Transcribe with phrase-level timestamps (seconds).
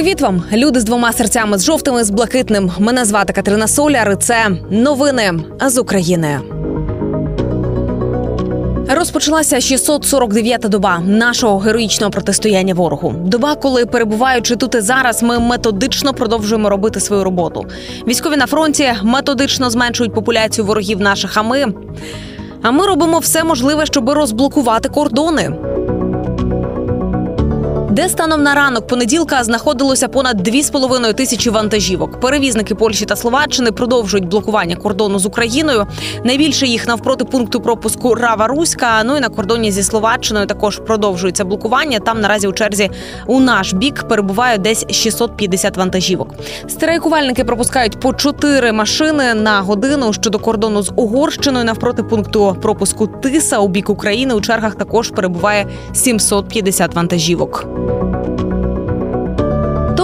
[0.00, 2.70] Привіт вам, люди з двома серцями з жовтими з блакитним.
[2.78, 4.12] Мене звати Катерина Соляр.
[4.12, 5.32] і Це новини
[5.66, 6.40] з України.
[8.88, 13.14] Розпочалася 649-та доба нашого героїчного протистояння ворогу.
[13.24, 17.66] Доба, коли перебуваючи тут і зараз, ми методично продовжуємо робити свою роботу.
[18.06, 21.36] Військові на фронті методично зменшують популяцію ворогів наших.
[21.36, 21.66] А ми
[22.62, 25.52] а ми робимо все можливе, щоб розблокувати кордони
[28.00, 32.20] де станом на ранок понеділка знаходилося понад 2,5 тисячі вантажівок.
[32.20, 35.86] Перевізники Польщі та Словаччини продовжують блокування кордону з Україною.
[36.24, 39.02] Найбільше їх навпроти пункту пропуску Рава Руська.
[39.04, 41.98] Ну і на кордоні зі Словаччиною також продовжується блокування.
[41.98, 42.90] Там наразі у черзі
[43.26, 46.34] у наш бік перебуває десь 650 вантажівок.
[46.68, 53.58] Страйкувальники пропускають по 4 машини на годину щодо кордону з Угорщиною навпроти пункту пропуску Тиса
[53.58, 54.34] у бік України.
[54.34, 57.66] У чергах також перебуває 750 вантажівок.
[57.90, 58.19] thank you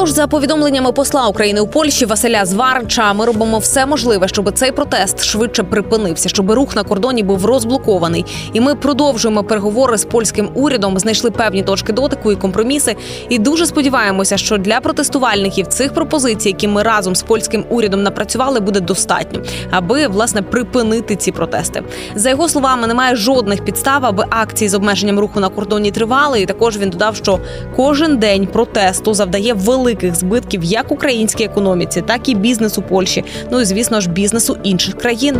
[0.06, 4.73] Тож, за повідомленнями посла України у Польщі Василя Зварча, ми робимо все можливе, щоб цей
[4.73, 8.24] протест швидше припинився, щоб рух на кордоні був розблокований.
[8.52, 12.96] І ми продовжуємо переговори з польським урядом, знайшли певні точки дотику і компроміси.
[13.29, 18.60] І дуже сподіваємося, що для протестувальників цих пропозицій, які ми разом з польським урядом напрацювали,
[18.60, 21.82] буде достатньо, аби власне припинити ці протести.
[22.15, 26.41] За його словами, немає жодних підстав, аби акції з обмеженням руху на кордоні тривали.
[26.41, 27.38] І також він додав, що
[27.76, 33.24] кожен день протесту завдає великих великих збитків як українській економіці, так і бізнесу Польщі.
[33.50, 35.36] Ну і звісно ж бізнесу інших країн.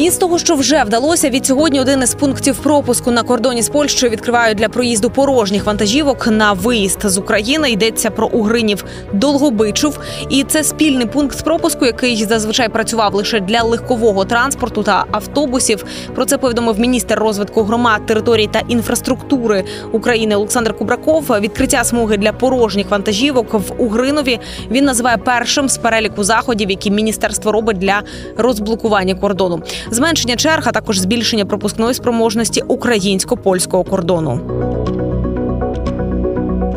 [0.00, 3.68] І з того, що вже вдалося, від сьогодні один із пунктів пропуску на кордоні з
[3.68, 7.70] Польщею відкривають для проїзду порожніх вантажівок на виїзд з України.
[7.70, 9.98] Йдеться про Угринів Долгобичув.
[10.30, 15.84] І це спільний пункт пропуску, який зазвичай працював лише для легкового транспорту та автобусів.
[16.14, 21.24] Про це повідомив міністр розвитку громад, територій та інфраструктури України Олександр Кубраков.
[21.40, 24.38] Відкриття смуги для порожніх вантажівок в Угринові
[24.70, 28.02] він називає першим з переліку заходів, які міністерство робить для
[28.36, 34.40] розблокування кордону зменшення черг, а також збільшення пропускної спроможності українсько польського кордону.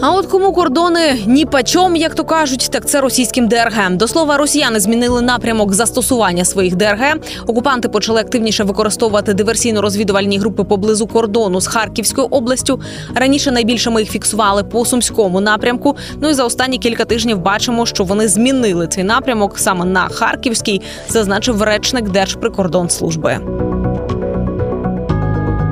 [0.05, 3.95] А от кому кордони ні пачом, як то кажуть, так це російським ДРГ.
[3.95, 7.15] До слова, росіяни змінили напрямок застосування своїх ДРГ.
[7.47, 12.81] Окупанти почали активніше використовувати диверсійно-розвідувальні групи поблизу кордону з Харківською областю.
[13.15, 15.95] Раніше найбільше ми їх фіксували по сумському напрямку.
[16.21, 20.81] Ну і за останні кілька тижнів бачимо, що вони змінили цей напрямок саме на Харківський,
[21.09, 23.62] зазначив речник Держприкордонслужби.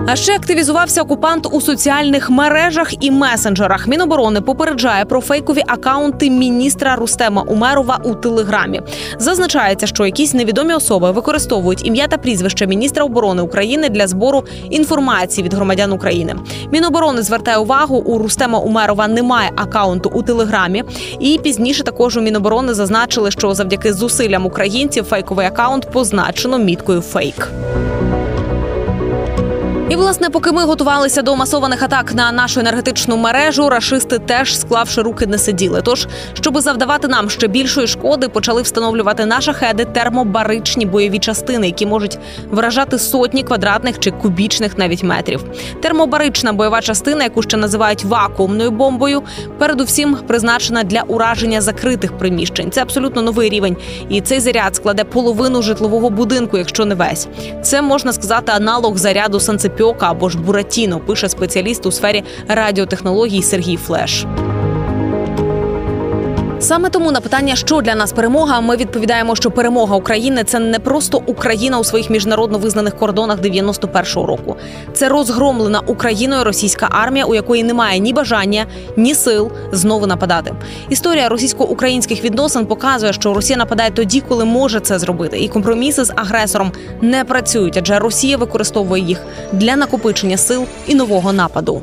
[0.08, 3.88] А ще активізувався окупант у соціальних мережах і месенджерах.
[3.88, 8.82] Міноборони попереджає про фейкові акаунти міністра Рустема Умерова у Телеграмі.
[9.18, 15.46] Зазначається, що якісь невідомі особи використовують ім'я та прізвище міністра оборони України для збору інформації
[15.46, 16.36] від громадян України.
[16.72, 20.84] Міноборони звертає увагу, у Рустема Умерова немає акаунту у Телеграмі.
[21.20, 27.52] І пізніше також у Міноборони зазначили, що завдяки зусиллям українців фейковий акаунт позначено міткою фейк.
[29.92, 35.02] І власне, поки ми готувалися до масованих атак на нашу енергетичну мережу, рашисти теж склавши
[35.02, 35.82] руки не сиділи.
[35.84, 41.86] Тож, щоб завдавати нам ще більшої шкоди, почали встановлювати на шахеди термобаричні бойові частини, які
[41.86, 42.18] можуть
[42.52, 45.44] вражати сотні квадратних чи кубічних навіть метрів.
[45.82, 49.24] Термобарична бойова частина, яку ще називають вакуумною бомбою,
[49.58, 52.72] передусім призначена для ураження закритих приміщень.
[52.72, 53.78] Це абсолютно новий рівень,
[54.10, 57.28] і цей заряд складе половину житлового будинку, якщо не весь.
[57.62, 63.44] Це можна сказати аналог заряду санцепі Тапіока або ж Буратіно, пише спеціаліст у сфері радіотехнологій
[63.44, 64.26] Сергій Флеш.
[66.62, 70.80] Саме тому на питання, що для нас перемога, ми відповідаємо, що перемога України це не
[70.80, 74.56] просто Україна у своїх міжнародно визнаних кордонах 91-го року.
[74.94, 78.66] Це розгромлена Україною російська армія, у якої немає ні бажання,
[78.98, 80.54] ні сил знову нападати.
[80.90, 86.14] Історія російсько-українських відносин показує, що Росія нападає тоді, коли може це зробити, і компроміси з
[86.16, 89.22] агресором не працюють, адже Росія використовує їх
[89.54, 91.82] для накопичення сил і нового нападу.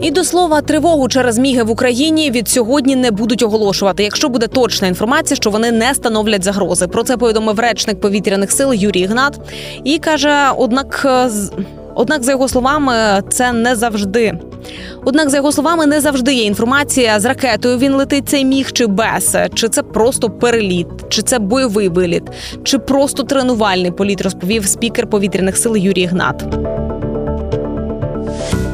[0.00, 4.46] І до слова, тривогу через міги в Україні від сьогодні не будуть оголошувати, якщо буде
[4.46, 6.86] точна інформація, що вони не становлять загрози.
[6.86, 9.40] Про це повідомив речник повітряних сил Юрій Ігнат
[9.84, 11.30] і каже: однак, е,
[11.94, 12.94] однак, за його словами,
[13.28, 14.38] це не завжди.
[15.04, 17.78] Однак, за його словами, не завжди є інформація з ракетою.
[17.78, 22.22] Він летить цей міг чи без, чи це просто переліт, чи це бойовий виліт,
[22.62, 26.44] чи просто тренувальний політ, розповів спікер повітряних сил Юрій Ігнат.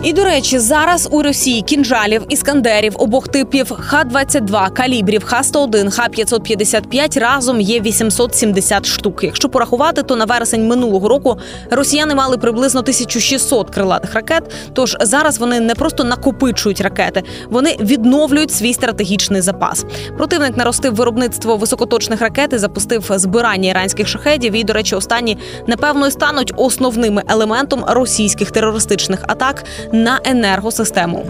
[0.05, 7.61] І до речі, зараз у Росії кінжалів, іскандерів обох типів Х-22, калібрів, Х-101, Х-555 разом
[7.61, 9.25] є 870 штук.
[9.25, 11.39] Якщо порахувати, то на вересень минулого року
[11.71, 14.43] росіяни мали приблизно 1600 крилатих ракет.
[14.73, 19.85] Тож зараз вони не просто накопичують ракети, вони відновлюють свій стратегічний запас.
[20.17, 24.53] Противник наростив виробництво високоточних ракет і запустив збирання іранських шахедів.
[24.53, 31.25] І, до речі, останні напевно стануть основними елементом російських терористичних атак на енергосистему.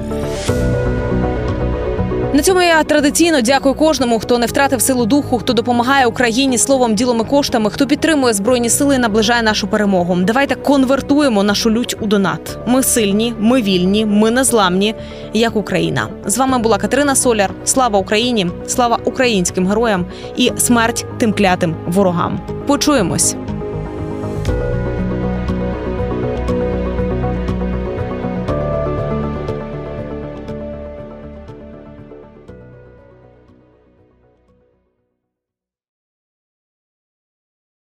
[2.32, 6.94] На цьому я традиційно дякую кожному, хто не втратив силу духу, хто допомагає Україні словом,
[6.94, 10.16] ділом і коштами, хто підтримує збройні сили і наближає нашу перемогу.
[10.16, 12.58] Давайте конвертуємо нашу лють у донат.
[12.66, 14.94] Ми сильні, ми вільні, ми незламні,
[15.34, 16.08] як Україна.
[16.26, 17.50] З вами була Катерина Соляр.
[17.64, 18.46] Слава Україні!
[18.66, 20.06] Слава українським героям
[20.36, 22.40] і смерть тим клятим ворогам.
[22.66, 23.36] Почуємось.